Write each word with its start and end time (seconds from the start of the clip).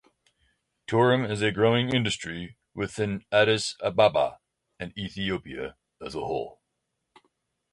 Tourism 0.87 1.29
is 1.29 1.43
a 1.43 1.51
growing 1.51 1.93
industry 1.93 2.57
within 2.73 3.23
Addis 3.31 3.75
Ababa 3.83 4.39
and 4.79 4.97
Ethiopia 4.97 5.75
as 6.03 6.15
a 6.15 6.19
whole. 6.21 6.59